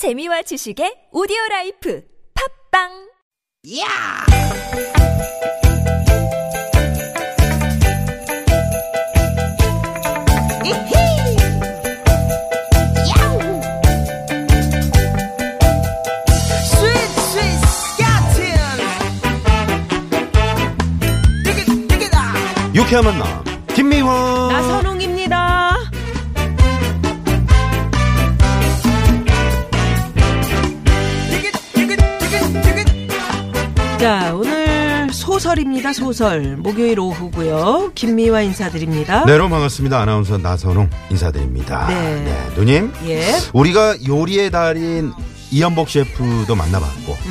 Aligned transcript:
재미와 0.00 0.40
지식의 0.40 1.12
오디오 1.12 1.36
라이프 1.50 2.00
팝빵 2.72 2.88
야! 3.80 3.84
이히! 10.64 11.36
야우! 13.12 13.60
스윗 16.64 16.96
스윗 17.20 17.44
스카틴! 17.68 18.40
디귿 21.44 21.88
디귿아! 21.88 22.16
유쾌한 22.74 23.04
만남 23.04 23.44
김미화 23.74 24.48
나선홍 24.50 24.99
자, 34.00 34.32
오늘 34.34 35.12
소설입니다. 35.12 35.92
소설. 35.92 36.56
목요일 36.56 36.98
오후고요. 37.00 37.92
김미화 37.94 38.40
인사드립니다. 38.40 39.26
네 39.26 39.32
여러분 39.32 39.50
반갑습니다 39.50 40.00
아나운서 40.00 40.38
나선홍 40.38 40.88
인사드립니다 41.10 41.86
네. 41.88 42.48
누님 42.56 42.92
예. 43.06 43.24
우리가 43.52 43.96
요리의 44.06 44.50
달인 44.50 45.12
이연복 45.50 45.90
셰프도 45.90 46.54
만나봤고 46.54 47.12
음. 47.26 47.29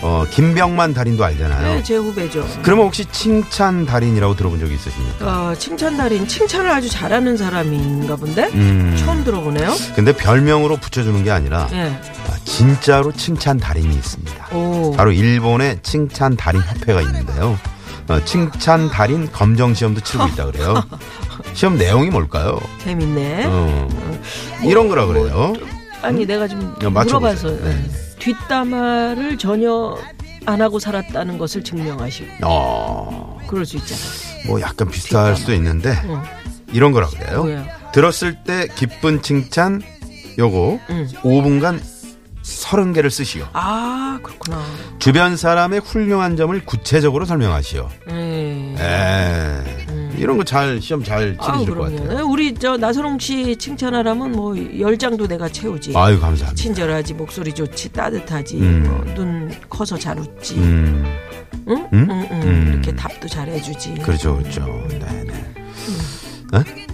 어, 0.00 0.24
김병만 0.30 0.94
달인도 0.94 1.24
알잖아요 1.24 1.74
네, 1.74 1.82
제 1.82 1.96
후배죠. 1.96 2.46
그러면 2.62 2.86
혹시 2.86 3.04
칭찬 3.06 3.84
달인이라고 3.84 4.36
들어본 4.36 4.60
적이 4.60 4.74
있으십니까? 4.74 5.48
어, 5.50 5.54
칭찬 5.56 5.96
달인, 5.96 6.26
칭찬을 6.28 6.70
아주 6.70 6.88
잘하는 6.88 7.36
사람인가 7.36 8.14
본데? 8.16 8.48
음. 8.54 8.96
처음 8.98 9.24
들어보네요. 9.24 9.74
근데 9.96 10.12
별명으로 10.12 10.76
붙여주는 10.76 11.24
게 11.24 11.30
아니라 11.30 11.68
예. 11.72 12.00
아, 12.28 12.36
진짜로 12.44 13.12
칭찬 13.12 13.58
달인이 13.58 13.92
있습니다 13.94 14.48
오. 14.54 14.92
바로 14.96 15.10
일본의 15.12 15.80
칭찬 15.82 16.36
달인 16.36 16.60
협회가 16.62 17.02
있는데요 17.02 17.58
어, 18.08 18.24
칭찬 18.24 18.88
달인 18.88 19.30
검정 19.32 19.74
시험도 19.74 20.00
치르고 20.00 20.28
있다 20.28 20.46
그래요 20.46 20.82
시험 21.54 21.76
내용이 21.76 22.10
뭘까요? 22.10 22.60
재밌네. 22.84 23.44
어, 23.46 23.88
이런 24.64 24.88
거라 24.88 25.06
그래요. 25.06 25.52
아니, 26.02 26.26
내가 26.26 26.46
좀 26.48 26.74
어. 26.84 26.90
물어봐서. 26.90 27.48
네. 27.60 27.90
뒷담화를 28.28 29.38
전혀 29.38 29.96
안 30.44 30.60
하고 30.60 30.78
살았다는 30.78 31.38
것을 31.38 31.64
증명하시고. 31.64 32.28
어, 32.44 33.38
그럴 33.46 33.64
수 33.64 33.76
있잖아. 33.78 34.00
뭐 34.46 34.60
약간 34.60 34.90
비슷할 34.90 35.36
수도 35.36 35.54
있는데 35.54 35.94
어. 36.04 36.22
이런 36.72 36.92
거라 36.92 37.08
그래요. 37.08 37.42
뭐야? 37.42 37.64
들었을 37.92 38.44
때 38.44 38.68
기쁜 38.74 39.22
칭찬 39.22 39.80
요거 40.38 40.78
응. 40.90 41.08
5분간 41.22 41.80
30개를 42.42 43.10
쓰시오. 43.10 43.46
아, 43.52 44.18
그렇구나. 44.22 44.62
주변 44.98 45.36
사람의 45.36 45.80
훌륭한 45.80 46.36
점을 46.36 46.64
구체적으로 46.64 47.24
설명하시오. 47.24 47.88
예. 48.10 48.74
에 48.78 49.87
이런 50.18 50.36
거 50.36 50.44
잘 50.44 50.80
시험 50.80 51.02
잘 51.04 51.36
아, 51.38 51.52
치르실 51.58 51.74
것 51.74 51.88
그럼요. 51.90 52.08
같아요. 52.08 52.26
우리 52.26 52.54
저 52.54 52.76
나선홍 52.76 53.18
씨 53.18 53.56
칭찬하라면 53.56 54.32
뭐 54.32 54.56
열 54.78 54.96
장도 54.98 55.26
내가 55.26 55.48
채우지. 55.48 55.92
아유 55.96 56.18
감사합니다. 56.20 56.54
친절하지, 56.54 57.14
목소리 57.14 57.52
좋지, 57.52 57.90
따뜻하지, 57.92 58.56
음. 58.56 58.84
뭐, 58.86 59.14
눈 59.14 59.50
커서 59.68 59.96
잘 59.98 60.18
웃지, 60.18 60.54
음, 60.56 61.04
응? 61.68 61.88
음? 61.92 62.08
응, 62.10 62.28
응. 62.30 62.42
음. 62.42 62.70
이렇게 62.72 62.94
답도 62.94 63.28
잘 63.28 63.48
해주지. 63.48 63.94
그렇죠, 64.02 64.36
그렇죠. 64.36 64.64
네네. 64.88 65.54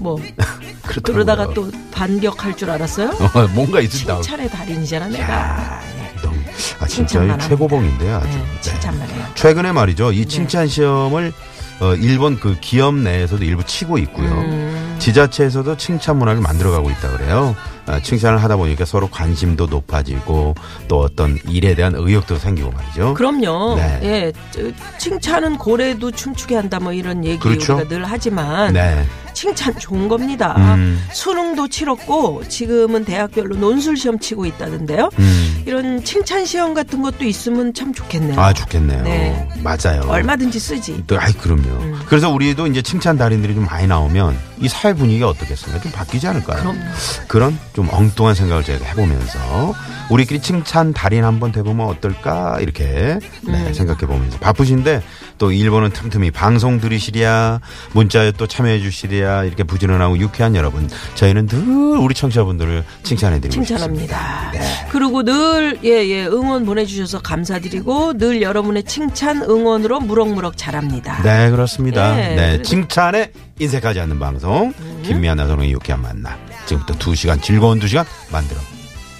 뭐 0.01 0.17
그렇다고요. 0.83 1.03
그러다가 1.25 1.55
또 1.55 1.71
반격할 1.93 2.57
줄 2.57 2.71
알았어요? 2.71 3.09
어, 3.35 3.49
뭔가 3.55 3.81
있을다. 3.81 4.17
칭찬의 4.21 4.49
달인이잖아, 4.51 5.09
내가. 5.09 5.33
야, 5.33 5.81
너무 6.23 6.37
아 6.81 6.87
진짜 6.87 7.39
최고봉인데요, 7.39 8.17
아주. 8.17 8.29
네, 8.29 8.35
네. 8.37 8.61
칭찬만 8.61 9.09
해요. 9.09 9.25
최근에 9.35 9.73
말이죠. 9.73 10.13
이 10.13 10.27
칭찬 10.27 10.67
시험을 10.67 11.33
어, 11.81 11.95
일본 11.95 12.39
그 12.39 12.57
기업 12.61 12.95
내에서도 12.95 13.45
일부 13.45 13.65
치고 13.65 13.99
있고요. 13.99 14.29
음. 14.29 14.97
지자체에서도 14.99 15.77
칭찬 15.77 16.19
문화를 16.19 16.41
만들어가고 16.41 16.91
있다 16.91 17.11
그래요. 17.17 17.57
아, 17.87 18.01
칭찬을 18.01 18.43
하다 18.43 18.57
보니까 18.57 18.85
서로 18.85 19.09
관심도 19.09 19.67
높아지고 19.67 20.55
또 20.89 21.01
어떤 21.01 21.39
일에 21.49 21.75
대한 21.75 21.95
의욕도 21.95 22.37
생기고 22.37 22.71
말이죠. 22.71 23.15
그럼요. 23.15 23.77
네. 23.77 24.01
예, 24.03 24.33
저, 24.51 24.63
칭찬은 24.99 25.59
고래도 25.59 26.11
춤추게 26.11 26.57
한다 26.57 26.81
뭐 26.81 26.93
이런 26.93 27.25
얘기 27.25 27.39
그렇죠. 27.39 27.75
우리가 27.75 27.89
늘 27.89 28.05
하지만 28.05 28.73
네. 28.73 29.05
칭찬 29.35 29.79
좋은 29.79 30.09
겁니다. 30.09 30.55
음. 30.57 31.05
수능도 31.13 31.69
치렀고 31.69 32.45
지금은 32.49 33.05
대학별로 33.05 33.57
논술 33.57 33.97
시험 33.97 34.19
치고 34.19 34.47
있다던데요. 34.47 35.11
음. 35.19 35.63
이런 35.67 36.03
칭찬 36.05 36.47
시험 36.47 36.73
같은 36.75 37.03
것도 37.03 37.25
있으면 37.25 37.75
참 37.75 37.93
좋겠네요. 37.93 38.41
아 38.41 38.53
좋겠네요. 38.53 39.03
네. 39.03 39.49
맞아요. 39.63 40.03
얼마든지 40.07 40.59
쓰지. 40.59 41.05
또 41.07 41.19
아이 41.19 41.33
그럼요. 41.33 41.97
그래서 42.07 42.31
우리도 42.31 42.67
이제 42.69 42.81
칭찬 42.83 43.19
달인들이 43.19 43.55
좀 43.55 43.65
많이 43.67 43.87
나오면 43.87 44.54
이 44.65 44.69
사회 44.69 44.95
분위기가 44.95 45.29
어떻겠습니까? 45.29 45.83
좀 45.83 45.93
바뀌지 45.93 46.27
않을까요? 46.27 46.61
그럼요. 46.63 46.81
그런 47.29 47.59
좀 47.75 47.87
엉뚱한 47.93 48.35
생각을 48.35 48.65
저희가 48.65 48.87
해보면서 48.87 49.75
우리끼리 50.09 50.41
칭찬 50.41 50.95
달인 50.95 51.23
한번 51.23 51.53
돼보면 51.53 51.87
어떨까 51.87 52.59
이렇게 52.61 53.19
네, 53.43 53.75
생각해 53.75 54.07
보면서 54.07 54.39
바쁘신데 54.39 55.03
또 55.37 55.53
일본은 55.53 55.91
틈틈이 55.91 56.31
방송 56.31 56.81
들으시랴 56.81 57.61
문자에 57.93 58.33
또 58.33 58.47
참여해 58.47 58.81
주시랴 58.81 59.45
이렇게 59.45 59.65
부지런하고 59.65 60.17
유쾌한 60.17 60.57
여러분 60.57 60.89
저희는 61.15 61.47
늘 61.47 61.59
우리 61.99 62.15
청취자분들을 62.15 62.85
칭찬해 63.03 63.41
드리고 63.41 63.65
칭찬합니다. 63.65 64.51
네. 64.53 64.61
그리고 64.91 65.23
늘, 65.25 65.79
예, 65.85 66.07
예, 66.09 66.25
응원 66.25 66.65
보내주셔서 66.65 67.21
감사드리고 67.21 68.17
늘 68.17 68.41
여러분의 68.41 68.85
칭찬, 68.85 69.43
응원으로 69.43 70.01
무럭무럭 70.01 70.57
자랍니다. 70.57 71.21
네 71.23 71.51
그렇습니다. 71.51 72.17
네, 72.17 72.35
네, 72.35 72.63
칭찬에 72.63 73.31
인색하지 73.59 74.01
않는 74.01 74.19
방송 74.19 74.73
김미아 75.05 75.35
나선홍의 75.35 75.71
유쾌한 75.73 76.03
만남 76.03 76.35
지금부터 76.67 76.99
두 76.99 77.15
시간 77.15 77.41
즐거운 77.41 77.79
두 77.79 77.87
시간 77.87 78.05
만들어 78.33 78.61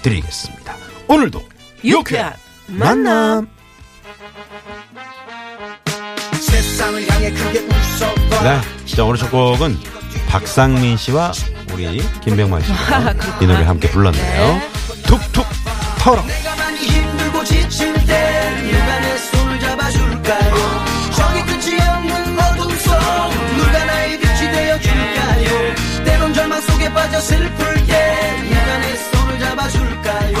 드리겠습니다. 0.01 0.75
오늘도 1.07 1.41
유쾌한 1.83 2.33
만남. 2.67 3.47
네. 8.43 8.61
자, 8.95 9.03
오늘 9.03 9.17
첫 9.17 9.31
곡은 9.31 9.77
박상민 10.27 10.97
씨와 10.97 11.31
우리 11.73 12.01
김병만 12.21 12.61
씨가 12.61 13.13
이 13.41 13.45
노래 13.47 13.63
함께 13.63 13.89
불렀네요. 13.89 14.59
툭툭 15.07 15.45
털어. 15.99 16.21
슬플 27.25 27.73
때내 27.87 28.95
손을 28.95 29.39
잡아줄까요 29.39 30.37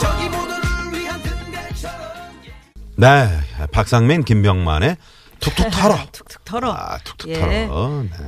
저기 0.00 0.28
모두를 0.28 0.62
위한 1.00 1.20
등대처럼 1.22 2.06
네. 2.96 3.42
박상민, 3.72 4.22
김병만의 4.24 4.96
툭툭 5.40 5.70
털어. 5.72 5.96
툭툭 6.12 6.44
털어. 6.44 6.70
아, 6.72 6.98
툭툭 7.02 7.30
예. 7.30 7.40
털어. 7.40 8.04
네. 8.04 8.26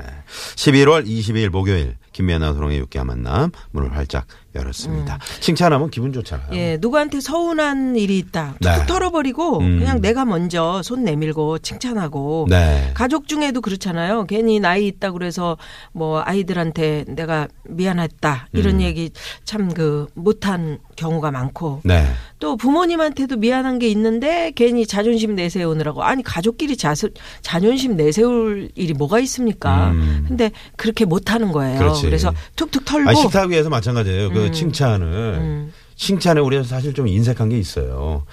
11월 0.57 1.07
22일 1.07 1.51
목요일 1.51 1.97
김미아나 2.13 2.55
소롱의 2.55 2.79
유쾌한 2.79 3.07
만남 3.07 3.51
문을 3.71 3.95
활짝 3.97 4.27
열었습니다. 4.55 5.19
칭찬하면 5.41 5.91
기분 5.91 6.13
좋잖아요. 6.13 6.49
음. 6.53 6.55
예, 6.55 6.79
누구한테 6.81 7.21
서운한 7.21 7.97
일이 7.97 8.19
있다. 8.19 8.55
툭툭 8.61 8.79
네. 8.81 8.87
털어버리고 8.87 9.59
음. 9.61 9.79
그냥 9.81 10.01
내가 10.01 10.25
먼저 10.25 10.81
손 10.85 11.03
내밀고 11.05 11.59
칭찬하고 11.59 12.47
네. 12.49 12.91
가족 12.95 13.27
중에도 13.27 13.61
그렇잖아요. 13.61 14.27
괜히 14.27 14.61
나이 14.61 14.87
있다 14.87 15.11
그래서 15.13 15.57
뭐 15.93 16.23
아이들한테 16.25 17.05
내가 17.09 17.49
미안했다 17.65 18.49
이런 18.53 18.77
음. 18.77 18.81
얘기 18.83 19.11
참 19.45 19.73
그 19.73 20.07
못한 20.15 20.79
경우가 20.97 21.31
많고 21.31 21.81
네. 21.85 22.05
또 22.39 22.57
부모님한테도 22.57 23.37
미안한 23.37 23.79
게 23.79 23.89
있는데 23.89 24.53
괜히 24.55 24.87
자존심 24.87 25.35
내세우느라고 25.35 26.03
아니 26.03 26.23
가족끼리 26.23 26.77
자, 26.77 26.95
자존심 27.41 27.97
내세울 27.97 28.71
일이 28.75 28.93
뭐가 28.93 29.19
있습니까? 29.21 29.91
음. 29.91 30.25
근데 30.29 30.51
그렇게 30.77 31.05
못하는 31.05 31.53
거예요. 31.53 31.79
그렇지. 31.79 32.11
래서 32.11 32.33
툭툭 32.57 32.85
털고 32.85 33.15
식탁 33.15 33.51
위에서 33.51 33.71
마찬가지예요. 33.71 34.31
그 34.31 34.42
음. 34.47 34.53
칭찬을. 34.53 35.71
칭찬에 35.97 36.41
우리가 36.41 36.65
사실 36.65 36.95
좀 36.95 37.07
인색한 37.07 37.49
게 37.51 37.59
있어요. 37.59 38.25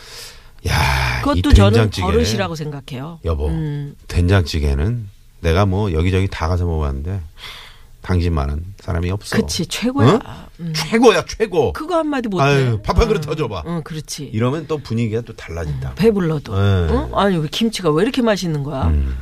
야, 0.67 1.19
그것도 1.21 1.51
이 1.51 1.53
저는 1.53 1.71
된장찌개. 1.71 2.01
버릇이라고 2.05 2.55
생각해요. 2.55 3.19
여보, 3.25 3.47
음. 3.47 3.95
된장찌개는 4.07 5.07
내가 5.41 5.65
뭐 5.65 5.93
여기저기 5.93 6.27
다 6.27 6.47
가서 6.49 6.65
먹어봤는데 6.65 7.21
당신만한 8.01 8.65
사람이 8.79 9.09
없어. 9.11 9.35
그치 9.37 9.65
최고야. 9.65 10.07
어? 10.15 10.19
음. 10.61 10.73
최고야, 10.75 11.25
최고. 11.25 11.71
그거 11.73 11.97
한마디 11.97 12.27
못해. 12.27 12.43
아유, 12.43 12.79
밥한 12.83 13.07
그릇 13.07 13.21
더 13.21 13.35
줘봐. 13.35 13.63
응, 13.67 13.83
그렇지. 13.83 14.25
이러면 14.33 14.67
또 14.67 14.77
분위기가 14.77 15.21
또 15.21 15.33
달라진다. 15.33 15.93
배불러도. 15.95 16.53
네. 16.55 16.93
어? 16.93 17.09
아니 17.13 17.37
왜 17.37 17.47
김치가 17.49 17.89
왜 17.91 18.03
이렇게 18.03 18.21
맛있는 18.21 18.63
거야? 18.63 18.87
음. 18.87 19.15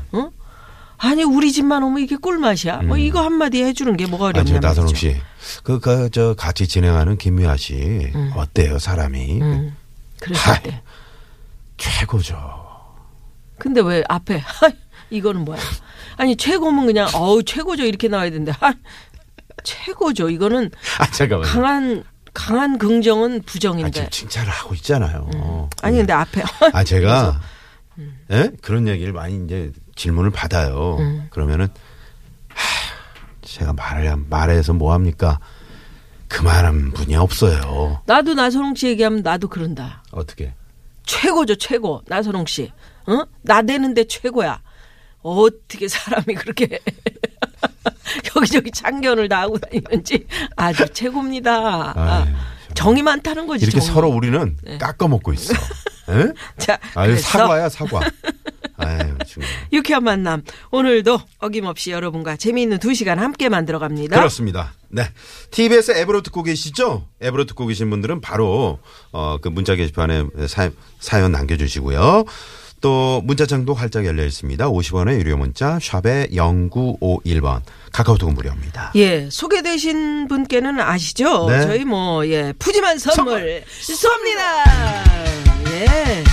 어? 1.03 1.07
아니 1.07 1.23
우리 1.23 1.51
집만 1.51 1.83
오면 1.83 2.03
이게 2.03 2.15
꿀맛이야. 2.15 2.81
뭐 2.83 2.97
이거 2.97 3.21
한마디 3.21 3.63
해주는 3.63 3.95
게 3.97 4.05
뭐가 4.07 4.25
음. 4.25 4.27
아, 4.27 4.29
어렵냐 4.29 4.59
저 4.59 4.67
나선홍. 4.67 4.95
씨. 4.95 5.15
그, 5.63 5.79
그, 5.79 6.09
저, 6.11 6.33
같이 6.35 6.67
진행하는 6.67 7.17
김미아 7.17 7.55
씨. 7.57 8.11
어때요, 8.35 8.79
사람이? 8.79 9.41
음, 9.41 9.75
그랬을. 10.19 10.63
때. 10.63 10.81
최고죠. 11.77 12.37
근데 13.59 13.81
왜 13.81 14.03
앞에 14.09 14.37
하, 14.37 14.69
이거는 15.09 15.45
뭐야? 15.45 15.59
아니 16.17 16.35
최고면 16.35 16.85
그냥 16.87 17.07
어우 17.13 17.43
최고죠 17.43 17.83
이렇게 17.85 18.07
나와야 18.07 18.29
되는데 18.29 18.51
하, 18.51 18.73
최고죠 19.63 20.29
이거는 20.29 20.71
아, 20.99 21.09
잠깐만요. 21.11 21.51
강한 21.51 22.03
강한 22.33 22.77
긍정은 22.77 23.37
아, 23.39 23.43
부정인데 23.45 23.91
지금 23.91 24.09
칭찬을 24.09 24.49
하고 24.49 24.73
있잖아요. 24.75 25.29
음. 25.33 25.69
아니 25.81 25.97
근데 25.97 26.13
앞에 26.13 26.43
아, 26.73 26.83
제가, 26.83 27.39
음. 27.97 28.19
예? 28.31 28.51
그런 28.61 28.87
얘기를 28.87 29.13
많이 29.13 29.43
이제 29.45 29.71
질문을 29.97 30.29
받아요. 30.31 30.95
음. 30.99 31.27
그러면은, 31.29 31.67
하, 32.47 32.57
제가 33.41 33.73
말을, 33.73 34.15
말해서 34.29 34.71
뭐 34.73 34.93
합니까? 34.93 35.39
그만한 36.29 36.91
분이 36.91 37.15
없어요. 37.15 38.01
나도 38.05 38.33
나선홍 38.33 38.75
씨 38.75 38.87
얘기하면 38.87 39.21
나도 39.23 39.47
그런다. 39.47 40.03
어떻게? 40.11 40.53
최고죠 41.05 41.55
최고 41.55 42.01
나선홍 42.07 42.45
씨. 42.45 42.71
어? 43.07 43.23
나 43.41 43.61
되는데 43.61 44.03
최고야. 44.05 44.61
어떻게 45.21 45.87
사람이 45.87 46.35
그렇게 46.35 46.79
여기저기 48.35 48.71
참견을 48.71 49.29
다 49.29 49.41
하고 49.41 49.57
다니는지 49.57 50.27
아주 50.57 50.85
최고입니다. 50.89 51.51
아, 51.51 51.93
아유, 52.25 52.33
정이 52.73 53.01
많다는 53.03 53.47
거지. 53.47 53.65
이렇게 53.65 53.79
정이. 53.79 53.93
서로 53.93 54.09
우리는 54.09 54.57
네. 54.63 54.77
깎아먹고 54.77 55.31
있어. 55.33 55.53
예? 56.09 56.33
자, 56.59 56.77
아유, 56.95 57.17
사과야, 57.17 57.69
사과. 57.69 58.01
정말. 59.41 59.47
유쾌한 59.73 60.03
만남 60.03 60.43
오늘도 60.71 61.19
어김없이 61.39 61.91
여러분과 61.91 62.35
재미있는 62.37 62.79
두 62.79 62.93
시간 62.93 63.19
함께 63.19 63.49
만들어 63.49 63.79
갑니다. 63.79 64.17
그렇습니다. 64.17 64.73
네. 64.89 65.03
TBS 65.51 65.91
앱으로 65.97 66.21
듣고 66.21 66.43
계시죠? 66.43 67.05
앱으로 67.21 67.45
듣고 67.45 67.65
계신 67.67 67.89
분들은 67.89 68.21
바로, 68.21 68.79
어, 69.11 69.37
그 69.41 69.49
문자 69.49 69.75
게시판에 69.75 70.25
사, 70.47 70.69
사연 70.99 71.31
남겨주시고요. 71.33 72.25
또 72.79 73.21
문자창도 73.25 73.73
활짝 73.73 74.05
열려 74.05 74.23
있습니다. 74.23 74.67
50원의 74.69 75.19
유료 75.19 75.35
문자 75.35 75.79
샵에 75.81 76.27
0951번 76.31 77.61
카카오톡은 77.91 78.35
무료입니다. 78.35 78.91
예, 78.95 79.29
소개되신 79.31 80.27
분께는 80.27 80.79
아시죠? 80.79 81.49
네. 81.49 81.61
저희 81.63 81.85
뭐, 81.85 82.27
예, 82.27 82.53
푸짐한 82.59 82.99
선물 82.99 83.63
쏩니다! 83.81 85.71
예. 85.71 86.23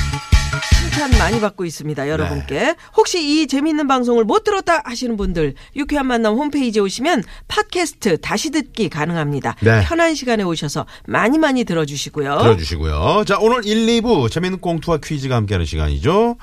칭찬 0.81 1.11
많이 1.19 1.41
받고 1.41 1.65
있습니다, 1.65 2.09
여러분께. 2.09 2.55
네. 2.55 2.75
혹시 2.97 3.23
이 3.23 3.47
재미있는 3.47 3.87
방송을 3.89 4.25
못 4.25 4.45
들었다 4.45 4.83
하시는 4.85 5.17
분들, 5.17 5.55
유쾌한 5.77 6.07
만남 6.07 6.35
홈페이지에 6.35 6.81
오시면 6.81 7.25
팟캐스트 7.49 8.21
다시 8.21 8.51
듣기 8.51 8.89
가능합니다. 8.89 9.57
네. 9.61 9.85
편한 9.85 10.15
시간에 10.15 10.43
오셔서 10.43 10.87
많이 11.07 11.39
많이 11.39 11.65
들어주시고요. 11.65 12.39
들어주시고요. 12.39 13.25
자, 13.27 13.39
오늘 13.41 13.65
1, 13.65 13.87
2부 13.87 14.31
재밌는 14.31 14.61
꽁투와 14.61 14.99
퀴즈가 15.03 15.37
함께하는 15.37 15.67
시간이죠. 15.67 16.37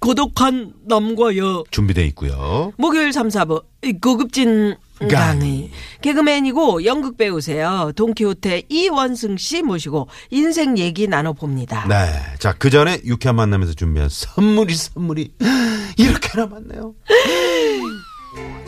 고독한 0.00 0.74
남과 0.86 1.36
여. 1.38 1.64
준비되어 1.70 2.04
있고요. 2.06 2.72
목요일 2.76 3.12
3, 3.12 3.28
4부 3.28 3.64
고급진 4.00 4.76
강의 5.10 5.70
개그맨이고 6.02 6.84
연극 6.84 7.16
배우세요. 7.16 7.92
돈키호테 7.94 8.64
이원승 8.68 9.36
씨 9.36 9.62
모시고 9.62 10.08
인생 10.30 10.76
얘기 10.78 11.06
나눠봅니다. 11.06 11.86
네. 11.88 11.96
자, 12.38 12.52
그 12.52 12.70
전에 12.70 13.00
유쾌한 13.04 13.36
만남에서 13.36 13.74
준비한 13.74 14.08
선물이 14.08 14.74
선물이 14.74 15.34
이렇게나 15.96 16.46
많네요. 16.46 16.94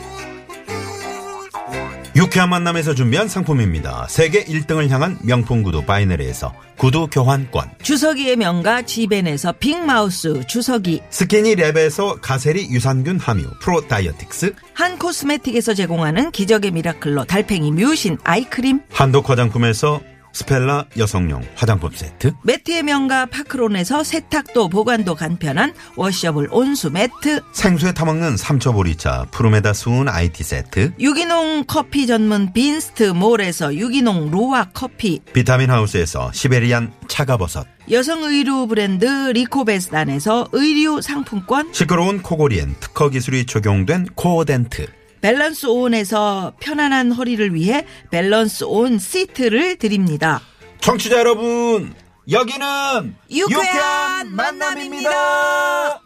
유쾌한 2.17 2.51
만남에서 2.51 2.95
준비한 2.95 3.29
상품입니다. 3.29 4.07
세계 4.09 4.45
1등을 4.45 4.89
향한 4.89 5.19
명품 5.23 5.63
구두 5.63 5.85
바이너리에서 5.85 6.53
구두 6.77 7.07
교환권. 7.09 7.71
주서기의 7.83 8.37
명가 8.37 8.83
지벤에서 8.83 9.53
빅마우스 9.53 10.47
주서기 10.47 11.03
스키니 11.11 11.57
랩에서 11.57 12.19
가세리 12.21 12.71
유산균 12.71 13.19
함유 13.21 13.45
프로바이오틱스. 13.61 14.55
한 14.75 14.99
코스메틱에서 14.99 15.75
제공하는 15.75 16.31
기적의 16.31 16.71
미라클로 16.73 17.25
달팽이 17.27 17.71
뮤신 17.71 18.19
아이크림 18.25 18.81
한독 18.91 19.29
화장품에서 19.31 20.01
스펠라 20.33 20.87
여성용 20.97 21.43
화장품 21.55 21.91
세트. 21.93 22.33
매트의 22.43 22.83
명가 22.83 23.27
파크론에서 23.27 24.05
세탁도 24.05 24.69
보관도 24.69 25.15
간편한 25.15 25.75
washable 25.97 26.49
온수 26.51 26.91
매트 26.91 27.43
생수에 27.53 27.93
타먹는 27.93 28.37
삼초보리차 28.37 29.27
푸르메다 29.31 29.73
수은 29.73 30.09
IT 30.09 30.43
세트. 30.43 30.93
유기농 30.99 31.65
커피 31.67 32.07
전문 32.07 32.53
빈스트 32.53 33.05
몰에서 33.05 33.75
유기농 33.75 34.31
로아 34.31 34.69
커피 34.73 35.21
비타민 35.33 35.71
하우스에서 35.71 36.31
시베리안 36.33 36.93
차가버섯. 37.09 37.67
여성 37.91 38.23
의류 38.23 38.69
브랜드 38.69 39.05
리코베스단에서 39.05 40.49
의류 40.53 41.01
상품권, 41.03 41.73
시끄러운 41.73 42.23
코골이엔 42.23 42.77
특허 42.79 43.09
기술이 43.09 43.47
적용된 43.47 44.07
코어덴트. 44.15 44.87
밸런스 45.21 45.67
온에서 45.67 46.55
편안한 46.61 47.13
허리를 47.13 47.55
위해 47.55 47.87
밸런스 48.11 48.65
온 48.65 48.99
시트를 48.99 49.77
드립니다. 49.77 50.41
청취자 50.81 51.19
여러분, 51.19 51.95
여기는 52.31 53.15
유쾌한 53.31 54.35
만남입니다. 54.35 56.01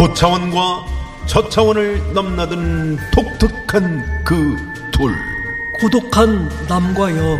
고차원과 0.00 0.86
저차원을 1.26 2.14
넘나드는 2.14 2.96
독특한 3.12 4.24
그 4.24 4.56
둘. 4.90 5.14
고독한 5.78 6.48
남과 6.66 7.14
여. 7.18 7.38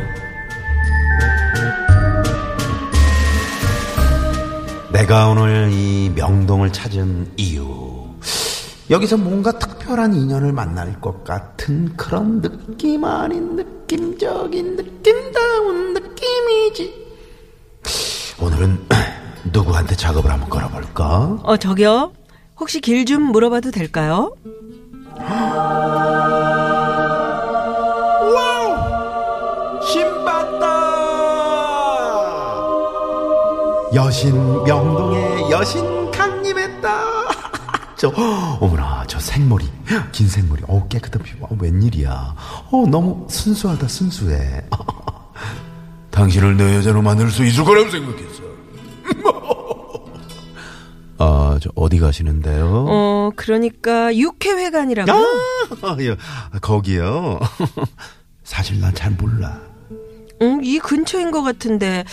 내가 4.93 5.31
오늘 5.31 5.71
이 5.73 6.12
명동을 6.15 6.71
찾은 6.71 7.33
이유. 7.39 7.65
여기서 8.91 9.17
뭔가 9.17 9.59
특별한 9.59 10.13
인연을 10.13 10.53
만날 10.53 11.01
것 11.01 11.25
같은 11.25 11.97
그런 11.97 12.43
느낌 12.43 13.06
아닌 13.06 13.56
느낌적인 13.56 14.77
느낌다운 14.77 15.94
느낌이지. 15.94 17.06
오늘은 18.39 18.87
누구한테 19.51 19.96
작업을 19.96 20.31
한번 20.31 20.51
걸어볼까? 20.51 21.39
어, 21.43 21.56
저기요. 21.56 22.13
혹시 22.60 22.81
길 22.81 23.05
좀 23.05 23.22
물어봐도 23.32 23.70
될까요? 23.70 24.34
신봤다! 32.60 33.94
여신 33.94 34.34
명동의 34.64 35.50
여신 35.50 36.10
강림했다! 36.10 37.00
저 37.96 38.08
어머나 38.60 39.05
저 39.06 39.19
생머리 39.19 39.67
긴 40.12 40.29
생머리 40.29 40.62
어 40.69 40.86
깨끗한 40.88 41.22
피부. 41.22 41.44
어, 41.44 41.56
웬일이야. 41.58 42.34
어 42.70 42.84
너무 42.88 43.26
순수하다 43.29 43.88
순수해. 43.88 44.62
당신을 46.10 46.56
내 46.56 46.76
여자로 46.76 47.02
만들 47.02 47.31
수 47.31 47.44
있을 47.44 47.64
거라고 47.64 47.90
생각했어 47.90 48.43
아저 51.60 51.70
어디 51.74 51.98
가시는데요? 51.98 52.86
어, 52.88 53.31
그러니까 53.36 54.17
육회회관이라고요? 54.17 55.26
아, 55.82 55.96
예, 56.00 56.17
거기요 56.62 57.38
사실 58.43 58.81
난 58.81 58.94
잘 58.94 59.12
몰라 59.12 59.60
음, 60.43 60.64
이 60.64 60.79
근처인 60.79 61.31
것 61.31 61.43
같은데 61.43 62.05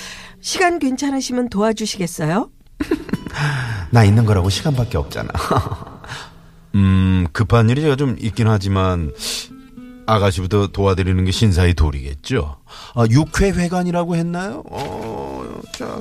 시간 0.41 0.79
괜찮으시면 0.79 1.47
도와주시겠어요? 1.49 2.49
나 3.91 4.03
있는 4.03 4.25
거라고 4.25 4.49
시간밖에 4.49 4.97
없잖아. 4.97 5.29
음, 6.75 7.25
급한 7.31 7.69
일이 7.69 7.81
제가 7.81 7.95
좀 7.95 8.17
있긴 8.19 8.47
하지만 8.49 9.13
아가씨부터 10.05 10.67
도와드리는 10.67 11.23
게 11.23 11.31
신사의 11.31 11.73
도리겠죠. 11.75 12.57
아, 12.95 13.05
육회회관이라고 13.09 14.15
했나요? 14.17 14.63
어, 14.69 15.61
자, 15.73 15.97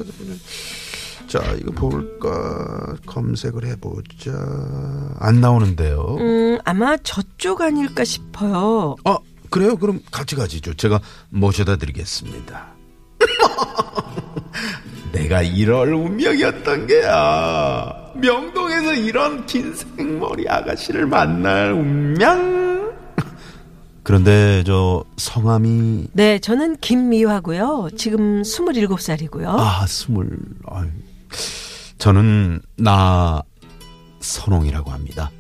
자, 1.29 1.41
이거 1.61 1.73
볼까? 1.73 2.97
검색을 3.07 3.67
해보자. 3.67 4.33
안 5.19 5.41
나오는데요. 5.41 6.17
음, 6.21 6.59
아마 6.65 6.97
저쪽 6.99 7.61
아닐까 7.63 8.05
싶어요. 8.05 8.95
아, 9.05 9.19
그래요? 9.51 9.77
그럼 9.77 10.01
같이 10.11 10.37
가시죠. 10.37 10.75
제가 10.75 11.01
모셔다 11.31 11.77
드리겠습니다. 11.77 12.67
내가 15.13 15.43
이럴 15.43 15.95
운명이었던 15.95 16.87
게야. 16.87 18.13
명동에서 18.15 18.95
이런 18.95 19.45
긴 19.47 19.75
생머리 19.75 20.49
아가씨를 20.49 21.07
만날 21.07 21.73
운명? 21.73 22.95
그런데 24.05 24.63
저 24.65 25.05
성함이 25.17 26.09
네, 26.13 26.39
저는 26.39 26.77
김미화고요. 26.77 27.89
지금 27.97 28.43
27살이고요. 28.43 29.47
아 29.49 29.85
스물 29.89 30.29
아유. 30.67 30.87
저는 31.99 32.61
나 32.77 33.43
선홍이라고 34.21 34.91
합니다. 34.91 35.31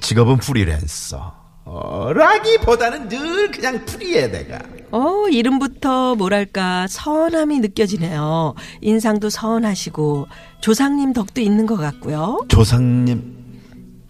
직업은 0.00 0.38
프리랜서. 0.38 1.34
어, 1.64 2.12
라기보다는 2.12 3.08
늘 3.08 3.50
그냥 3.50 3.84
프리해 3.84 4.28
내가. 4.28 4.58
어, 4.90 5.28
이름부터 5.28 6.16
뭐랄까 6.16 6.86
선함이 6.88 7.60
느껴지네요. 7.60 8.54
인상도 8.80 9.30
선하시고 9.30 10.26
조상님 10.60 11.12
덕도 11.12 11.40
있는 11.40 11.66
것 11.66 11.76
같고요. 11.76 12.40
조상님, 12.48 13.39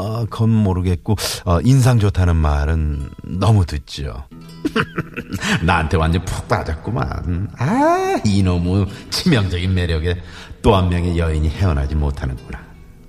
아, 0.00 0.24
그건 0.30 0.48
모르겠고, 0.50 1.14
어, 1.44 1.60
인상 1.62 1.98
좋다는 1.98 2.34
말은 2.36 3.10
너무 3.38 3.66
듣죠. 3.66 4.24
나한테 5.62 5.98
완전 5.98 6.24
푹 6.24 6.48
빠졌구만. 6.48 7.50
아, 7.58 8.18
이놈의 8.24 8.86
치명적인 9.10 9.74
매력에 9.74 10.16
또 10.62 10.74
한 10.74 10.88
명의 10.88 11.18
여인이 11.18 11.48
헤어나지 11.50 11.94
못하는구나. 11.94 12.58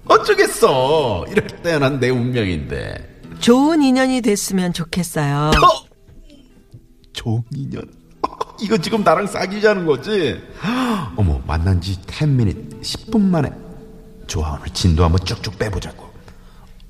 어쩌겠어. 0.06 1.26
이렇게 1.30 1.56
태어난 1.62 2.00
내 2.00 2.10
운명인데. 2.10 3.22
좋은 3.40 3.82
인연이 3.82 4.22
됐으면 4.22 4.74
좋겠어요. 4.74 5.52
어? 5.52 5.88
좋은 7.14 7.42
인연. 7.56 7.84
이거 8.60 8.78
지금 8.78 9.02
나랑 9.04 9.28
사귀자는 9.28 9.86
거지? 9.86 10.42
어머, 11.16 11.40
만난 11.48 11.80
지 11.80 12.00
10미닛, 12.02 12.82
10분 12.82 13.22
만에. 13.22 13.50
좋아, 14.28 14.52
오늘 14.54 14.66
진도 14.74 15.04
한번 15.06 15.26
쭉쭉 15.26 15.58
빼보자고. 15.58 16.11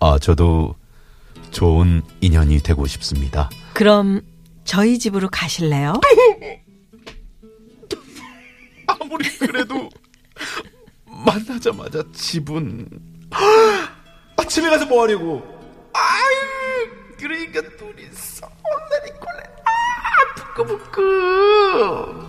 아, 0.01 0.17
저도 0.20 0.74
좋은 1.51 2.01
인연이 2.22 2.58
되고 2.60 2.88
싶습니다. 2.88 3.51
그럼 3.74 4.22
저희 4.63 4.98
집으로 4.98 5.29
가실래요? 5.29 5.93
아무리 8.88 9.29
그래도 9.38 9.89
만나자마자 11.05 12.03
집은 12.13 12.88
아, 13.31 14.43
집에 14.48 14.70
가서 14.72 14.88
뭐 14.88 15.03
하려고? 15.03 15.43
아유, 15.93 16.89
그러니까 17.20 17.62
둘이서 17.62 18.48
온라니콜레 18.48 19.43
아, 19.63 20.34
부끄부끄. 20.36 22.27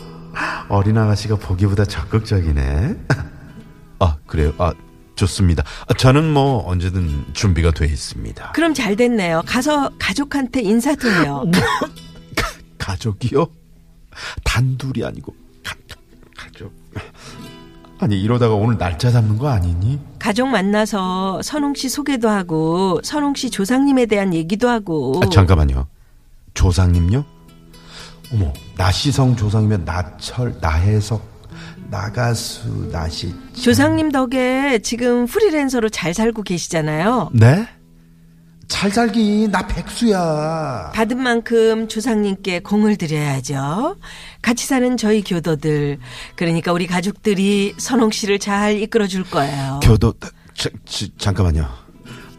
어린 0.69 0.99
아가씨가 0.99 1.37
보기보다 1.37 1.87
적극적이네. 1.87 2.97
아, 3.99 4.19
그래요. 4.26 4.52
아, 4.59 4.75
좋습니다. 5.23 5.62
아, 5.87 5.95
저는 5.95 6.33
뭐 6.33 6.67
언제든 6.67 7.26
준비가 7.33 7.71
돼 7.71 7.87
있습니다. 7.87 8.52
그럼 8.52 8.75
잘 8.75 8.97
됐네요. 8.97 9.43
가서 9.47 9.91
가족한테 9.99 10.61
인사도 10.62 11.09
해요. 11.11 11.45
가족이요? 12.79 13.47
단둘이 14.45 15.05
아니고 15.05 15.35
가, 15.64 15.75
가족. 16.37 16.73
아니 18.00 18.21
이러다가 18.21 18.55
오늘 18.55 18.76
날짜 18.76 19.11
잡는 19.11 19.38
거 19.38 19.49
아니니? 19.49 20.00
가족 20.19 20.49
만나서 20.49 21.41
선홍 21.43 21.75
씨 21.75 21.88
소개도 21.88 22.29
하고 22.29 23.00
선홍 23.05 23.35
씨 23.35 23.49
조상님에 23.49 24.07
대한 24.07 24.35
얘기도 24.35 24.69
하고 24.69 25.21
아, 25.23 25.29
잠깐만요. 25.29 25.87
조상님요? 26.55 27.25
어머, 28.33 28.52
나시성 28.76 29.37
조상이면 29.37 29.85
나철, 29.85 30.57
나혜석, 30.61 31.23
나가수, 31.93 32.89
나시. 32.91 33.35
조상님 33.53 34.11
덕에 34.11 34.79
지금 34.79 35.27
프리랜서로 35.27 35.91
잘 35.91 36.15
살고 36.15 36.43
계시잖아요. 36.43 37.31
네? 37.35 37.69
잘 38.67 38.91
살기 38.91 39.49
나 39.53 39.67
백수야. 39.67 40.93
받은 40.95 41.19
만큼 41.19 41.89
조상님께 41.89 42.61
공을 42.61 42.97
드려야죠. 42.97 43.97
같이 44.41 44.67
사는 44.67 44.97
저희 44.97 45.23
교도들, 45.23 45.99
그러니까 46.35 46.73
우리 46.73 46.87
가족들이 46.87 47.75
선홍 47.77 48.11
씨를 48.11 48.39
잘 48.39 48.81
이끌어 48.81 49.07
줄 49.07 49.23
거예요. 49.25 49.81
교도 49.83 50.15
자, 50.55 50.71
자, 50.87 51.07
잠깐만요. 51.19 51.82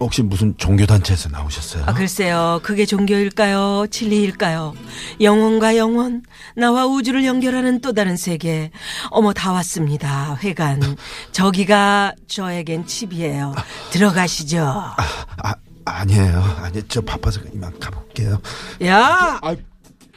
혹시 0.04 0.22
무슨 0.22 0.56
종교 0.58 0.86
단체에서 0.86 1.30
나오셨어요? 1.30 1.84
아, 1.86 1.94
글쎄요. 1.94 2.60
그게 2.64 2.86
종교일까요? 2.86 3.88
진리일까요? 3.90 4.74
영혼과 5.22 5.78
영혼, 5.78 6.24
나와 6.56 6.86
우주를 6.86 7.26
연결하는 7.26 7.82
또 7.82 7.94
다른 7.94 8.18
세계. 8.18 8.72
어머, 9.10 9.34
다 9.34 9.52
왔습니다. 9.54 10.38
회관. 10.44 10.82
저기가 11.32 12.14
저에겐 12.28 12.86
칩이에요. 12.86 13.56
들어가시죠. 13.92 14.62
아, 14.66 15.54
아니에요. 15.86 16.42
아니 16.62 16.82
저 16.88 17.02
바빠서 17.02 17.42
이만 17.54 17.78
가볼게요. 17.80 18.42
야! 18.86 19.40
아, 19.42 19.56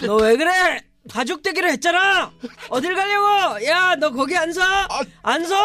너왜 0.00 0.36
그래? 0.36 0.80
가족 1.12 1.42
되기로 1.42 1.68
했잖아! 1.68 2.32
어딜 2.68 2.94
가려고? 2.94 3.64
야, 3.66 3.94
너 3.96 4.10
거기 4.10 4.36
안 4.36 4.52
서? 4.52 4.62
안 5.22 5.44
서? 5.44 5.56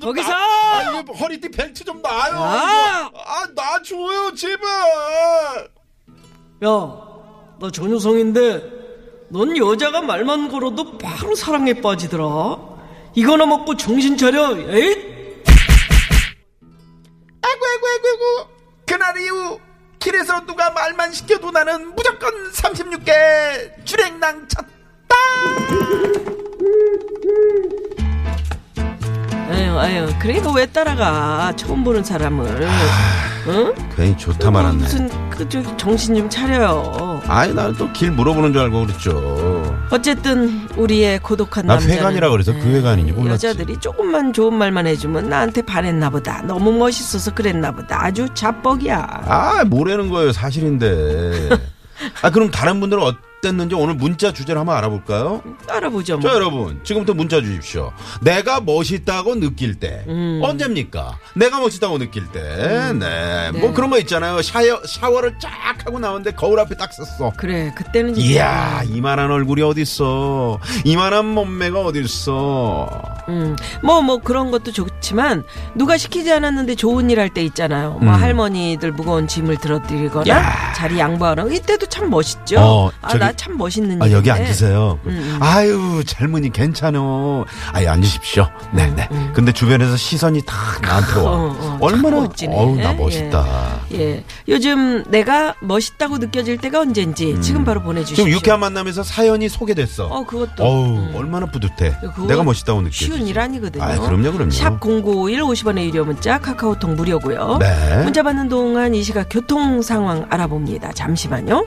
거기 0.00 0.22
서! 0.22 0.32
아, 0.32 1.00
이거 1.00 1.12
허리띠 1.12 1.48
벨트 1.50 1.84
좀 1.84 2.02
놔요. 2.02 2.32
아! 2.34 3.08
이거. 3.08 3.20
아, 3.24 3.46
놔줘요, 3.54 4.34
제발. 4.34 4.68
야, 6.64 6.68
너 7.58 7.70
전효성인데, 7.72 8.80
넌 9.28 9.56
여자가 9.56 10.02
말만 10.02 10.48
걸어도 10.48 10.98
바로 10.98 11.34
사랑에 11.34 11.74
빠지더라. 11.74 12.24
이거나 13.14 13.46
먹고 13.46 13.76
정신 13.76 14.16
차려, 14.16 14.56
에잇! 14.58 15.10
아이고, 17.42 17.66
아이고, 17.66 17.86
아이고, 17.86 18.08
아이고. 18.08 18.50
그날 18.86 19.16
이후 19.20 19.60
길에서 20.00 20.44
누가 20.46 20.70
말만 20.70 21.12
시켜도 21.12 21.50
나는 21.52 21.94
무조건 21.94 22.32
36계 22.52 23.84
줄행랑 23.84 24.48
쳤다. 24.48 24.79
아유, 29.50 29.78
아유, 29.78 30.08
그러니까 30.20 30.52
왜 30.52 30.66
따라가? 30.66 31.52
처음 31.56 31.82
보는 31.82 32.04
사람을. 32.04 32.68
응? 33.48 33.74
괜히 33.96 34.16
좋다 34.16 34.48
어, 34.48 34.50
말았네. 34.50 34.78
무슨, 34.78 35.30
그, 35.30 35.48
저, 35.48 35.76
정신 35.76 36.14
좀 36.14 36.28
차려요. 36.30 37.20
아이, 37.26 37.52
나는 37.52 37.74
또 37.74 37.90
길 37.92 38.10
물어보는 38.12 38.52
줄 38.52 38.62
알고 38.62 38.86
그랬죠. 38.86 39.78
어쨌든, 39.90 40.68
우리의 40.76 41.18
고독한 41.20 41.66
나 41.66 41.74
남자. 41.74 41.88
회관이라 41.92 42.30
그래서 42.30 42.52
그 42.52 42.60
회관인지 42.60 43.12
몰랐지. 43.12 43.46
여자들이 43.48 43.78
조금만 43.80 44.32
좋은 44.32 44.54
말만 44.54 44.86
해주면 44.86 45.28
나한테 45.28 45.62
반했나 45.62 46.10
보다. 46.10 46.42
너무 46.42 46.70
멋있어서 46.72 47.34
그랬나 47.34 47.72
보다. 47.72 48.04
아주 48.04 48.28
자뻑이야. 48.34 49.22
아, 49.26 49.64
뭐라는 49.64 50.10
거예요, 50.10 50.30
사실인데. 50.32 51.48
아, 52.22 52.30
그럼 52.30 52.50
다른 52.50 52.78
분들은 52.78 53.02
어 53.02 53.12
땠는지 53.40 53.74
오늘 53.74 53.94
문자 53.94 54.32
주제를 54.32 54.60
한번 54.60 54.76
알아볼까요? 54.76 55.42
알아보죠, 55.68 56.18
뭐. 56.18 56.28
자, 56.28 56.34
여러분, 56.36 56.80
지금부터 56.84 57.14
문자 57.14 57.40
주십시오. 57.40 57.92
내가 58.20 58.60
멋있다고 58.60 59.36
느낄 59.40 59.74
때. 59.76 60.04
음. 60.08 60.40
언제입니까? 60.42 61.18
내가 61.34 61.58
멋있다고 61.60 61.98
느낄 61.98 62.26
때. 62.28 62.40
네. 62.98 63.50
네. 63.52 63.58
뭐 63.60 63.72
그런 63.72 63.90
거 63.90 63.98
있잖아요. 63.98 64.42
샤워, 64.42 64.80
샤워를 64.86 65.34
쫙 65.40 65.50
하고 65.86 65.98
나오는데 65.98 66.32
거울 66.32 66.60
앞에 66.60 66.76
딱 66.76 66.92
섰어. 66.92 67.32
그래, 67.36 67.72
그때는 67.74 68.14
진짜. 68.14 68.28
이야, 68.30 68.82
이만한 68.84 69.30
얼굴이 69.30 69.62
어딨어. 69.62 70.58
이만한 70.84 71.26
몸매가 71.26 71.80
어딨어. 71.80 73.02
음, 73.28 73.56
뭐, 73.82 74.02
뭐, 74.02 74.18
그런 74.18 74.50
것도 74.50 74.72
좋지만, 74.72 75.44
누가 75.74 75.96
시키지 75.96 76.32
않았는데 76.32 76.74
좋은 76.74 77.08
일 77.10 77.18
할 77.20 77.30
때 77.30 77.42
있잖아요. 77.44 77.92
뭐, 78.00 78.14
음. 78.14 78.20
할머니들 78.22 78.92
무거운 78.92 79.28
짐을 79.28 79.58
들어드리거나, 79.58 80.26
야. 80.28 80.72
자리 80.74 80.98
양보하는, 80.98 81.44
거. 81.48 81.54
이때도 81.54 81.86
참 81.86 82.10
멋있죠? 82.10 82.58
어, 82.58 82.90
아, 83.02 83.08
저기- 83.08 83.20
나 83.30 83.36
참 83.36 83.56
멋있는 83.56 84.02
아, 84.02 84.10
여기. 84.10 84.30
앉으세요. 84.30 84.98
음, 85.06 85.10
음. 85.10 85.38
아유, 85.40 86.02
젊은이 86.06 86.50
괜찮어. 86.50 87.44
아유, 87.72 87.88
앉으십시오. 87.88 88.48
네네. 88.72 89.08
근데 89.34 89.52
주변에서 89.52 89.96
시선이 89.96 90.42
다 90.42 90.54
나한테 90.82 91.20
와. 91.20 91.30
어, 91.32 91.56
어, 91.58 91.78
얼마나, 91.80 92.16
참 92.16 92.24
멋지네. 92.24 92.54
어우, 92.56 92.76
나 92.76 92.92
멋있다. 92.92 93.80
예. 93.94 94.24
요즘 94.48 95.04
내가 95.10 95.54
멋있다고 95.60 96.18
느껴질 96.18 96.58
때가 96.58 96.80
언젠지 96.80 97.40
지금 97.40 97.64
바로 97.64 97.82
보내주십시오. 97.82 98.24
음. 98.24 98.26
지금 98.26 98.36
유쾌한 98.38 98.60
만남에서 98.60 99.02
사연이 99.02 99.48
소개됐어. 99.48 100.06
어, 100.06 100.24
그것도. 100.26 100.64
어우, 100.64 100.96
음. 100.96 101.12
얼마나 101.14 101.46
뿌듯해. 101.46 101.96
내가 102.28 102.42
멋있다고 102.42 102.80
느껴. 102.82 102.90
쉬운 102.92 103.26
일 103.26 103.38
아니거든요. 103.38 103.82
아, 103.82 103.98
그럼요, 103.98 104.32
그럼요. 104.32 104.50
샵0951 104.50 105.38
50원의 105.40 105.84
유료 105.86 106.04
문자 106.04 106.38
카카오톡 106.38 106.90
무료고요. 106.94 107.58
네. 107.60 108.02
문자 108.04 108.22
받는 108.22 108.48
동안 108.48 108.94
이 108.94 109.02
시각 109.02 109.28
교통 109.30 109.82
상황 109.82 110.26
알아봅니다. 110.30 110.92
잠시만요. 110.92 111.66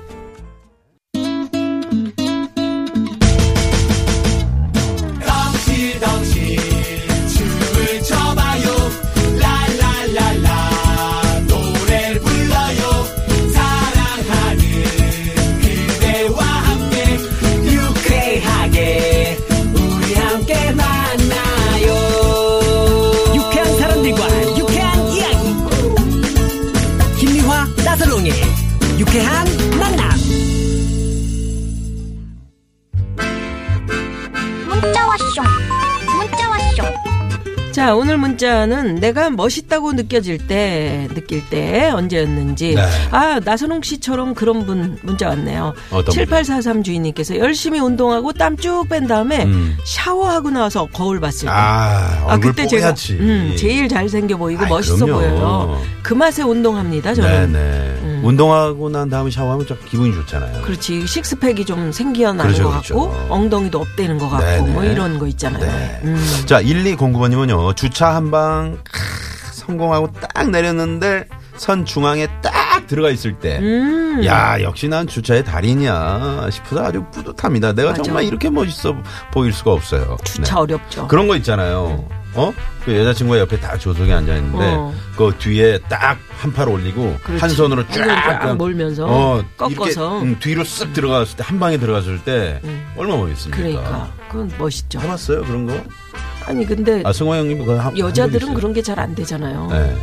자, 37.93 37.97
오늘 37.97 38.17
문자는 38.17 38.95
내가 38.95 39.29
멋있다고 39.29 39.93
느껴질 39.93 40.47
때, 40.47 41.07
느낄 41.13 41.47
때 41.51 41.91
언제였는지. 41.91 42.73
네. 42.73 42.81
아, 43.11 43.39
나선홍 43.39 43.83
씨처럼 43.83 44.33
그런 44.33 44.65
분 44.65 44.97
문자 45.03 45.27
왔네요. 45.29 45.75
어떤 45.91 46.05
분이요? 46.05 46.25
7843 46.25 46.81
주인님께서 46.81 47.37
열심히 47.37 47.79
운동하고 47.79 48.33
땀 48.33 48.55
쭉 48.57 48.89
뺀 48.89 49.05
다음에 49.05 49.43
음. 49.43 49.77
샤워하고 49.85 50.49
나와서 50.49 50.87
거울 50.91 51.19
봤을 51.19 51.45
때. 51.47 51.51
아, 51.53 52.25
아, 52.27 52.37
그때 52.39 52.65
제가 52.65 52.87
뽀얗지. 52.87 53.13
음, 53.13 53.53
제일 53.57 53.87
잘생겨 53.87 54.37
보이고 54.37 54.63
아이, 54.63 54.69
멋있어 54.69 55.05
그럼요. 55.05 55.19
보여요. 55.19 55.81
그 56.01 56.13
맛에 56.15 56.41
운동합니다, 56.41 57.13
저는. 57.13 57.51
네네. 57.51 58.21
운동하고 58.23 58.89
난 58.89 59.09
다음에 59.09 59.29
샤워하면 59.29 59.67
좀 59.67 59.77
기분이 59.89 60.13
좋잖아요. 60.13 60.57
음. 60.57 60.61
그렇지. 60.63 61.05
식스팩이 61.05 61.65
좀 61.65 61.91
생겨나는 61.91 62.45
그렇죠, 62.53 62.63
것 62.63 62.69
그렇죠. 62.69 62.95
같고, 63.11 63.33
엉덩이도 63.33 63.79
업되는 63.81 64.17
것 64.17 64.29
같고, 64.29 64.45
네네. 64.45 64.71
뭐 64.71 64.83
이런 64.85 65.19
거 65.19 65.27
있잖아요. 65.27 65.61
네. 65.61 65.99
음. 66.05 66.43
자, 66.45 66.61
1209번님은요, 66.63 67.75
주차 67.83 68.15
한 68.15 68.31
방, 68.31 68.77
성공하고 69.51 70.13
딱 70.13 70.49
내렸는데, 70.49 71.27
선 71.57 71.83
중앙에 71.83 72.27
딱 72.41 72.87
들어가 72.87 73.09
있을 73.09 73.33
때, 73.39 73.59
음. 73.59 74.23
야, 74.23 74.61
역시 74.61 74.87
난 74.87 75.05
주차의 75.05 75.43
달인이야 75.43 76.47
싶어서 76.49 76.85
아주 76.85 77.03
뿌듯합니다. 77.11 77.73
내가 77.73 77.89
맞아. 77.91 78.01
정말 78.03 78.23
이렇게 78.23 78.49
멋있어 78.49 78.95
보일 79.33 79.51
수가 79.51 79.73
없어요. 79.73 80.15
주차 80.23 80.55
네. 80.55 80.61
어렵죠. 80.61 81.09
그런 81.09 81.27
거 81.27 81.35
있잖아요. 81.35 82.07
어? 82.35 82.53
그 82.85 82.97
여자친구가 82.97 83.39
옆에 83.39 83.59
딱 83.59 83.77
조석에 83.77 84.13
앉아 84.13 84.33
있는데, 84.37 84.75
어. 84.77 84.93
그 85.17 85.35
뒤에 85.37 85.79
딱 85.89 86.17
한 86.39 86.53
팔 86.53 86.69
올리고, 86.69 87.17
그렇지. 87.21 87.41
한 87.41 87.49
손으로 87.49 87.83
한 87.83 87.93
손으로 87.93 88.07
쫙, 88.15 88.39
쫙 88.43 88.55
몰면서 88.57 89.05
어, 89.07 89.43
꺾어서. 89.57 90.19
이렇게, 90.19 90.25
음, 90.25 90.37
뒤로 90.39 90.63
쓱 90.63 90.93
들어갔을 90.93 91.35
때, 91.35 91.43
한 91.45 91.59
방에 91.59 91.77
들어갔을 91.77 92.23
때, 92.23 92.61
음. 92.63 92.85
얼마나 92.95 93.19
멋있습니까? 93.23 93.57
그러니까 93.61 94.11
그건 94.29 94.51
멋있죠. 94.57 95.01
해봤어요, 95.01 95.43
그런 95.43 95.67
거? 95.67 95.83
아니 96.45 96.65
근데 96.65 97.01
아, 97.05 97.13
승호 97.13 97.35
형님 97.35 97.69
한 97.79 97.97
여자들은? 97.97 98.53
그런 98.53 98.73
게 98.73 98.81
잘 98.81 98.99
안 98.99 99.15
되잖아요. 99.15 99.67
네. 99.71 99.95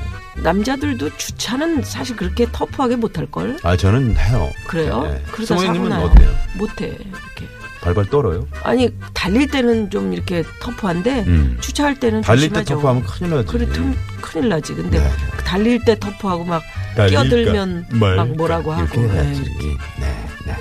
남자들도 0.42 1.16
주차는 1.16 1.82
사실 1.82 2.16
그렇게 2.16 2.46
터프하게 2.50 2.96
못할 2.96 3.26
걸. 3.26 3.58
아, 3.62 3.76
저는 3.76 4.16
해요. 4.16 4.50
그래요? 4.66 5.02
네. 5.02 5.22
승호 5.34 5.44
사고 5.46 5.62
형님은 5.64 5.88
나요. 5.90 6.06
어때요? 6.06 6.30
못해 6.56 6.86
이렇게. 6.86 7.46
발발 7.82 8.04
떨어요? 8.10 8.46
아니 8.62 8.94
달릴 9.14 9.48
때는 9.48 9.88
좀 9.90 10.12
이렇게 10.12 10.44
터프한데 10.60 11.24
음. 11.26 11.56
주차할 11.60 11.98
때는 11.98 12.20
달릴 12.20 12.50
때 12.50 12.62
조심하죠. 12.62 12.74
터프하면 12.74 13.02
큰일 13.04 13.30
나지. 13.30 13.46
그래 13.48 13.66
tum- 13.72 13.96
큰일 14.20 14.48
나지. 14.50 14.74
근데 14.74 14.98
네. 14.98 15.10
달릴 15.46 15.82
때 15.84 15.98
터프하고 15.98 16.44
막 16.44 16.62
끼어들면 17.08 17.86
막 17.92 18.28
뭐라고 18.36 18.72
하고. 18.72 19.00
이렇게. 19.00 19.14
네. 19.14 19.32
네, 19.32 19.76
네. 20.00 20.09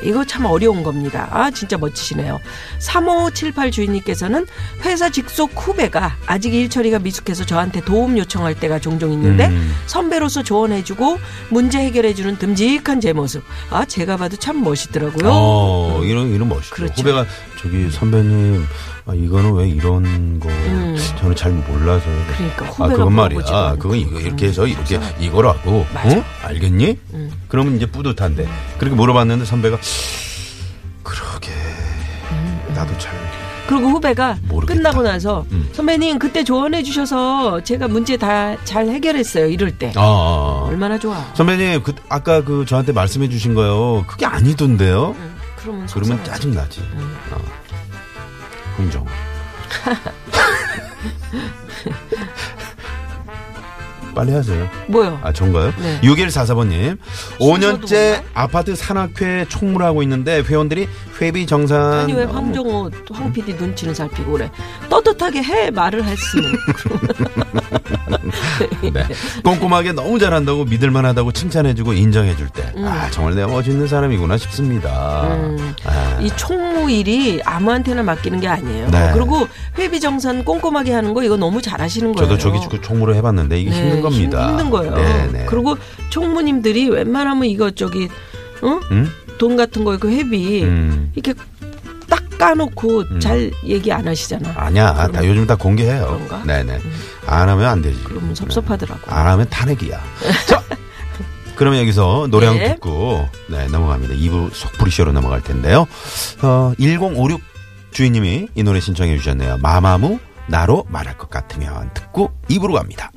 이거 0.04 0.26
참 0.26 0.46
어려운 0.46 0.84
겁니다. 0.84 1.28
아, 1.32 1.52
진짜 1.52 1.78
멋지시네요. 1.78 2.40
3578 2.80 3.72
주인님께서는 3.72 4.46
회사 4.84 5.10
직속 5.10 5.52
후배가 5.56 6.18
아직 6.26 6.54
일 6.54 6.70
처리가 6.70 7.00
미숙해서 7.00 7.46
저한테 7.46 7.82
도움 7.82 8.18
요청할 8.18 8.56
때가 8.56 8.80
종종 8.80 9.12
있는데 9.14 9.48
음. 9.48 9.76
선배로서 9.88 10.44
조언해주고 10.44 11.20
문제 11.50 11.80
해결해주는 11.80 12.38
듬직한 12.38 13.02
제 13.02 13.14
모습. 13.14 13.44
아, 13.70 13.86
제가 13.86 14.18
봐도 14.18 14.38
참 14.38 14.64
멋있더라고요. 14.64 15.30
어, 15.32 16.02
이런, 16.04 16.34
이런 16.34 16.50
멋있죠. 16.50 16.76
그렇죠. 16.76 16.94
후배가, 17.02 17.26
저기, 17.62 17.90
선배님, 17.92 18.66
아, 19.06 19.14
이거는 19.14 19.54
왜 19.54 19.68
이런 19.68 20.40
거, 20.40 20.48
저는 21.20 21.36
잘 21.36 21.52
몰라서. 21.52 22.08
음. 22.08 22.26
그러니까 22.56 22.66
아, 22.86 22.88
그건 22.88 23.14
말이야. 23.14 23.76
그건 23.80 23.98
이거 23.98 24.20
이렇게 24.20 24.48
해서 24.48 24.66
이렇게 24.66 24.98
그래서 24.98 25.14
이거라고. 25.20 25.86
맞아. 25.94 26.18
어? 26.20 26.24
알겠니? 26.44 26.98
음. 27.14 27.32
그러면 27.50 27.76
이제 27.76 27.86
뿌듯한데. 27.86 28.48
그렇게 28.78 28.96
물어봤는데 28.96 29.44
선배가, 29.46 29.78
그러게. 31.04 31.50
나도 32.74 32.98
잘. 32.98 33.14
그리고 33.68 33.90
후배가 33.90 34.38
모르겠다. 34.48 34.78
끝나고 34.80 35.04
나서 35.04 35.46
음. 35.52 35.70
선배님 35.74 36.18
그때 36.18 36.44
조언해 36.44 36.82
주셔서 36.82 37.62
제가 37.64 37.88
문제 37.88 38.18
다 38.18 38.56
잘 38.64 38.88
해결했어요. 38.88 39.46
이럴 39.48 39.78
때. 39.78 39.92
아, 39.96 40.02
아, 40.02 40.04
아. 40.04 40.68
얼마나 40.70 40.98
좋아. 40.98 41.24
선배님, 41.36 41.84
그, 41.84 41.94
아까 42.08 42.44
그 42.44 42.66
저한테 42.66 42.94
말씀해 42.94 43.30
주신 43.30 43.54
거요. 43.54 44.06
그게 44.08 44.26
아니던데요? 44.26 45.16
음, 45.20 45.29
그러면 45.62 45.88
그러면 45.88 46.18
속상하지. 46.18 46.24
짜증 46.32 46.52
나지. 46.54 46.82
음. 46.82 47.18
어. 47.32 47.42
흥정. 48.78 49.06
빨리 54.20 54.34
하세요. 54.34 54.68
뭐요? 54.88 55.18
아, 55.24 55.32
전가요? 55.32 55.72
네. 55.80 55.98
6144번님. 56.02 56.98
순서도 57.38 57.40
5년째 57.40 58.12
뭔가? 58.12 58.24
아파트 58.34 58.76
산악회 58.76 59.46
총무하고 59.48 60.04
있는데 60.04 60.42
회원들이 60.42 60.90
회비 61.22 61.46
정산. 61.46 62.00
아니 62.00 62.12
왜 62.12 62.26
황정호 62.26 62.92
황 63.14 63.32
PD 63.32 63.54
눈치는 63.54 63.94
살피고 63.94 64.34
그래 64.34 64.52
떳떳하게 64.90 65.42
해 65.44 65.72
말을 65.72 66.04
했으면 66.04 66.52
네. 68.94 69.06
꼼꼼하게 69.44 69.94
너무 69.94 70.20
잘한다고 70.20 70.66
믿을만 70.66 71.06
하다고 71.06 71.32
칭찬해주고 71.32 71.94
인정해줄 71.94 72.50
때. 72.50 72.74
아, 72.78 73.10
정말 73.12 73.36
내가 73.36 73.48
멋있는 73.48 73.88
사람이구나 73.88 74.38
싶습니다. 74.38 75.28
음. 75.34 75.76
아. 75.86 76.20
이 76.22 76.30
총무 76.36 76.92
일이 76.92 77.42
아무한테나 77.46 78.04
맡기는 78.04 78.40
게 78.42 78.48
아니에요. 78.48 78.90
네. 78.90 79.12
그리고 79.14 79.48
회비 79.78 80.00
정산 80.02 80.44
꼼꼼하게 80.44 80.92
하는 80.92 81.14
거 81.14 81.24
이거 81.24 81.38
너무 81.38 81.62
잘하시는 81.62 82.14
거예요. 82.14 82.28
저도 82.30 82.38
저기 82.38 82.60
그 82.70 82.82
총무를 82.82 83.16
해봤는데 83.16 83.60
이게 83.60 83.70
네, 83.70 83.78
힘든 83.82 84.02
겁니다. 84.10 84.42
힘- 84.44 84.50
힘든 84.50 84.70
거예요. 84.70 84.96
네, 84.96 85.28
네. 85.32 85.46
그리고 85.48 85.78
총무님들이 86.10 86.90
웬만하면 86.90 87.46
이거 87.46 87.72
저기 87.72 88.10
어? 88.62 88.80
음? 88.92 89.10
돈 89.38 89.56
같은 89.56 89.84
거그 89.84 90.10
회비 90.10 90.64
음. 90.64 91.12
이렇게 91.16 91.34
딱 92.10 92.24
까놓고 92.38 93.20
잘 93.20 93.52
얘기 93.66 93.92
안 93.92 94.08
하시잖아. 94.08 94.54
아니야. 94.56 95.08
다 95.12 95.26
요즘 95.26 95.46
다 95.48 95.56
공개해요. 95.56 96.06
그런가? 96.08 96.38
음. 96.38 96.48
네네. 96.48 96.80
안 97.28 97.48
하면 97.50 97.66
안 97.66 97.82
되지. 97.82 98.00
그러면 98.04 98.34
섭섭하더라고. 98.36 99.02
안 99.12 99.28
하면 99.28 99.48
탄핵이야. 99.50 100.00
자, 100.48 100.64
그러면 101.56 101.82
여기서 101.82 102.28
노래 102.32 102.48
한곡 102.48 102.64
네. 102.64 102.74
듣고 102.76 103.28
네, 103.48 103.68
넘어갑니다. 103.68 104.14
2부 104.16 104.54
속풀이쇼로 104.54 105.12
넘어갈 105.12 105.42
텐데요. 105.42 105.86
어, 106.42 106.74
1056 106.80 107.42
주인님이 107.92 108.48
이 108.56 108.64
노래 108.64 108.80
신청해 108.80 109.18
주셨네요. 109.18 109.58
마마무 109.62 110.20
나로 110.48 110.86
말할 110.90 111.18
것 111.18 111.30
같으면 111.30 111.92
듣고 111.94 112.32
2부로 112.50 112.74
갑니다. 112.76 113.12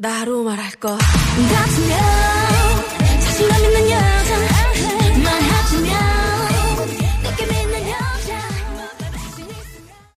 나로 0.00 0.44
말할 0.44 0.70
것 0.76 0.96
같으면 0.96 1.98
자신감 3.20 3.64
있는 3.64 3.90
여 3.90 4.07